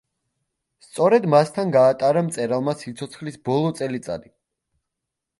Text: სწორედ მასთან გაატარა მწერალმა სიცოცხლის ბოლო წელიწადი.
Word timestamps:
სწორედ 0.85 1.25
მასთან 1.33 1.73
გაატარა 1.75 2.23
მწერალმა 2.29 2.75
სიცოცხლის 2.79 3.37
ბოლო 3.51 3.69
წელიწადი. 3.81 4.33